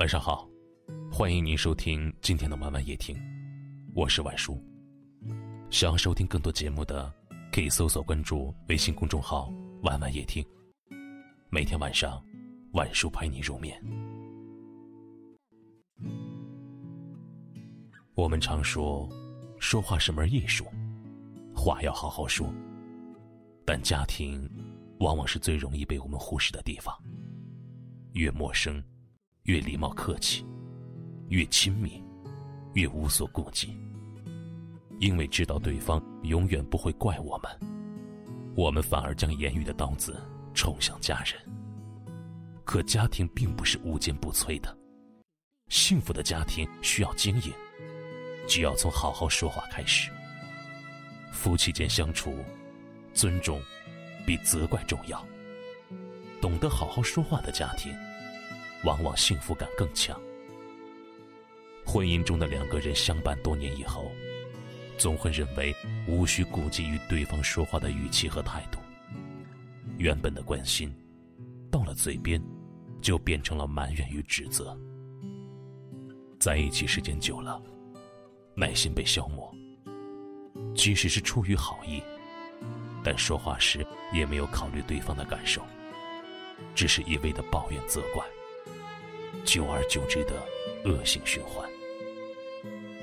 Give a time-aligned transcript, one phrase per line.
[0.00, 0.48] 晚上好，
[1.12, 3.14] 欢迎您收听今天的晚晚夜听，
[3.94, 4.58] 我是晚叔。
[5.68, 7.12] 想要收听更多节目的，
[7.52, 9.52] 可以搜索关注微信公众号
[9.84, 10.42] “晚晚夜听”，
[11.52, 12.18] 每天晚上，
[12.72, 13.78] 晚叔陪你入眠。
[18.14, 19.06] 我们常说，
[19.58, 20.64] 说话是门艺术，
[21.54, 22.50] 话要好好说，
[23.66, 24.48] 但家庭
[25.00, 26.96] 往往是最容易被我们忽视的地方。
[28.14, 28.82] 越陌生。
[29.44, 30.46] 越礼貌客气，
[31.28, 32.02] 越亲密，
[32.74, 33.76] 越无所顾忌。
[34.98, 37.50] 因为知道对方永远不会怪我们，
[38.54, 40.20] 我们反而将言语的刀子
[40.52, 41.34] 冲向家人。
[42.64, 44.76] 可家庭并不是无坚不摧的，
[45.68, 47.52] 幸福的家庭需要经营，
[48.46, 50.10] 就要从好好说话开始。
[51.32, 52.36] 夫妻间相处，
[53.14, 53.60] 尊重
[54.26, 55.24] 比责怪重要。
[56.40, 57.92] 懂得好好说话的家庭。
[58.84, 60.20] 往往幸福感更强。
[61.84, 64.10] 婚姻中的两个人相伴多年以后，
[64.96, 65.74] 总会认为
[66.06, 68.78] 无需顾及与对方说话的语气和态度。
[69.98, 70.94] 原本的关心，
[71.70, 72.40] 到了嘴边，
[73.02, 74.78] 就变成了埋怨与指责。
[76.38, 77.60] 在一起时间久了，
[78.54, 79.52] 耐心被消磨。
[80.74, 82.02] 即使是出于好意，
[83.02, 85.60] 但说话时也没有考虑对方的感受，
[86.74, 88.24] 只是一味的抱怨责怪。
[89.44, 90.42] 久而久之的
[90.84, 91.68] 恶性循环，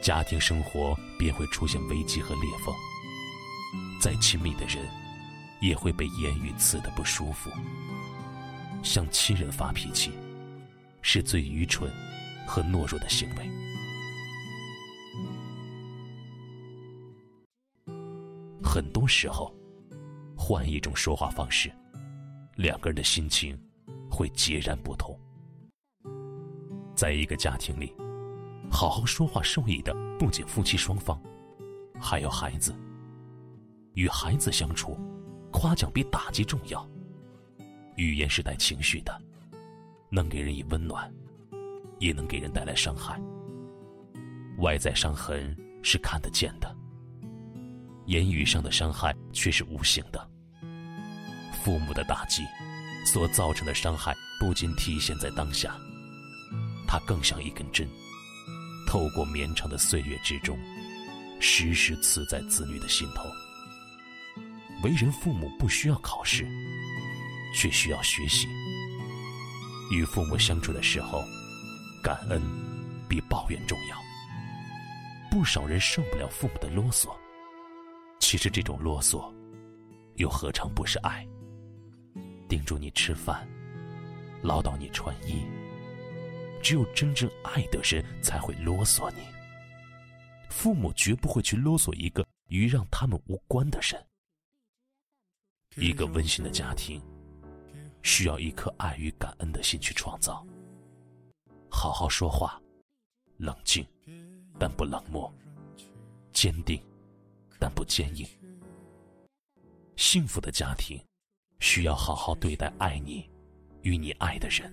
[0.01, 2.73] 家庭生活便会出现危机和裂缝。
[3.99, 4.87] 再亲密的人，
[5.59, 7.49] 也会被言语刺得不舒服。
[8.83, 10.11] 向亲人发脾气，
[11.01, 11.91] 是最愚蠢
[12.45, 13.49] 和懦弱的行为。
[18.63, 19.53] 很多时候，
[20.37, 21.71] 换一种说话方式，
[22.55, 23.59] 两个人的心情
[24.09, 25.19] 会截然不同。
[26.97, 27.93] 在一个家庭里，
[28.71, 31.21] 好好说话受益的不仅夫妻双方，
[32.01, 32.75] 还有孩子。
[33.93, 34.97] 与孩子相处，
[35.51, 36.89] 夸奖比打击重要。
[37.97, 39.15] 语言是带情绪的，
[40.09, 41.13] 能给人以温暖，
[41.99, 43.21] 也能给人带来伤害。
[44.57, 46.75] 外在伤痕是看得见的，
[48.07, 50.27] 言语上的伤害却是无形的。
[51.63, 52.43] 父母的打击
[53.05, 55.77] 所造成的伤害，不仅体现在当下。
[56.87, 57.87] 它更像一根针，
[58.87, 60.57] 透过绵长的岁月之中，
[61.39, 63.29] 时时刺在子女的心头。
[64.83, 66.47] 为人父母不需要考试，
[67.53, 68.47] 却需要学习。
[69.91, 71.23] 与父母相处的时候，
[72.03, 72.41] 感恩
[73.09, 73.97] 比抱怨重要。
[75.29, 77.09] 不少人受不了父母的啰嗦，
[78.19, 79.33] 其实这种啰嗦，
[80.15, 81.27] 又何尝不是爱？
[82.47, 83.47] 叮嘱你吃饭，
[84.41, 85.43] 唠叨你穿衣。
[86.61, 89.21] 只有真正爱的人才会啰嗦你。
[90.49, 94.03] 父母绝不会去啰嗦一个与让他们无关的人。
[95.75, 96.99] 一个温馨的家庭，
[98.01, 100.45] 需要一颗爱与感恩的心去创造。
[101.69, 102.59] 好好说话，
[103.37, 103.85] 冷静，
[104.57, 105.31] 但不冷漠；
[106.33, 106.81] 坚定，
[107.59, 108.27] 但不坚硬。
[109.95, 110.99] 幸福的家庭，
[111.59, 113.29] 需要好好对待爱你
[113.83, 114.71] 与你爱的人。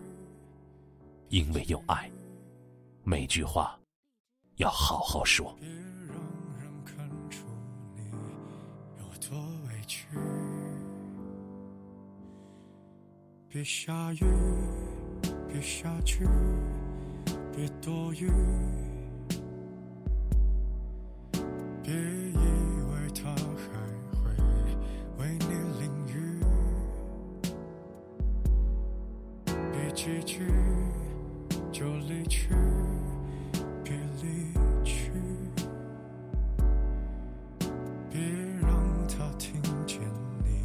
[1.29, 2.11] 因为有爱，
[3.03, 3.79] 每句话
[4.57, 5.57] 要好好说。
[5.59, 6.17] 别让
[6.59, 7.47] 人看出
[7.97, 8.03] 你
[8.99, 9.37] 有多
[9.67, 10.07] 委屈。
[13.49, 14.25] 别下雨，
[15.49, 16.29] 别下去，
[17.53, 18.31] 别多余。
[21.83, 22.37] 别以
[22.91, 23.69] 为他还
[24.19, 24.23] 会
[25.19, 25.47] 为你
[25.81, 26.41] 淋雨。
[29.73, 30.49] 别几句。
[31.75, 32.51] 就离去，
[33.83, 33.93] 别
[34.23, 34.55] 离
[34.85, 35.11] 去，
[38.09, 38.21] 别
[38.62, 38.71] 让
[39.09, 39.99] 他听见
[40.45, 40.63] 你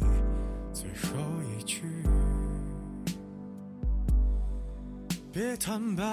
[0.72, 1.82] 最后一句。
[5.32, 6.04] 别坦白，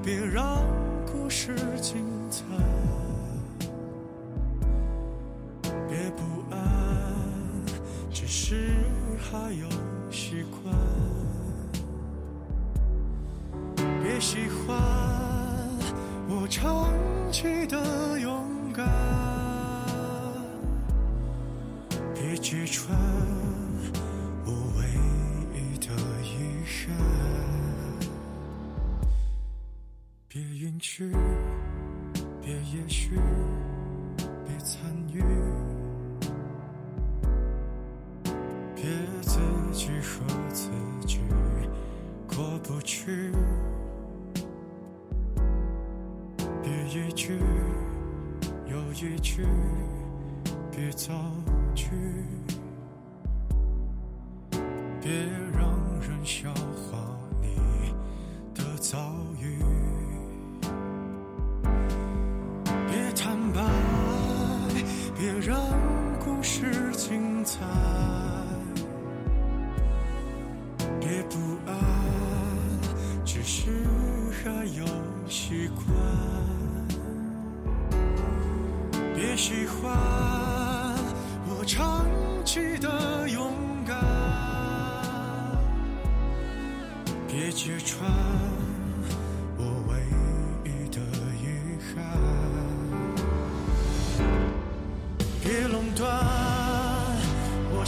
[0.00, 0.62] 别让
[1.04, 2.44] 故事精彩，
[5.88, 6.62] 别不安，
[8.12, 8.76] 只是
[9.18, 9.68] 还有
[10.08, 11.19] 习惯。
[14.20, 14.78] 喜欢
[16.28, 16.90] 我长
[17.32, 18.86] 期的勇敢，
[22.14, 22.94] 别揭穿
[24.44, 24.84] 我唯
[25.58, 25.86] 一的
[26.22, 26.94] 遗憾，
[30.28, 31.10] 别允许，
[32.42, 33.18] 别也许，
[34.46, 34.80] 别参
[35.10, 35.22] 与，
[38.76, 38.84] 别
[39.22, 39.40] 自
[39.72, 40.22] 己和
[40.52, 40.68] 自
[41.06, 41.20] 己
[42.28, 43.32] 过不去。
[46.92, 47.38] 一句
[48.66, 49.46] 又一句，
[50.72, 51.14] 别造
[51.72, 51.86] 句，
[55.00, 55.12] 别
[55.52, 55.70] 让
[56.00, 56.98] 人笑话
[57.40, 57.94] 你
[58.52, 58.98] 的遭
[59.38, 59.62] 遇，
[62.88, 63.62] 别坦白，
[65.16, 65.56] 别让
[81.46, 82.06] 我长
[82.44, 83.52] 期的勇
[83.86, 83.96] 敢，
[87.28, 88.10] 别揭穿
[89.56, 89.90] 我唯
[90.64, 91.00] 一的
[91.42, 91.44] 遗
[91.94, 91.96] 憾，
[95.42, 96.08] 别垄断
[97.72, 97.84] 我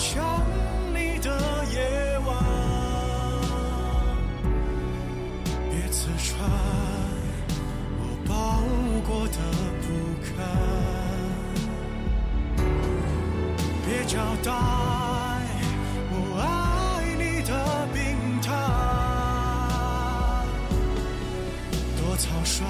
[22.23, 22.65] 草率，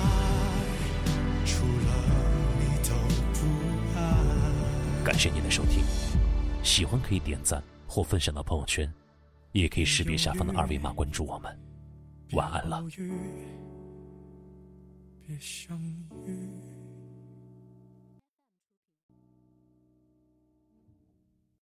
[1.45, 1.93] 除了
[2.59, 2.95] 你都
[3.35, 3.41] 不
[3.95, 5.05] 爱。
[5.05, 5.85] 感谢您的收听，
[6.63, 8.91] 喜欢可以点赞或分享到朋友圈，
[9.53, 11.55] 也可以识别下方的二维码关注我们。
[12.33, 12.83] 晚安了。
[15.27, 16.03] 别相遇。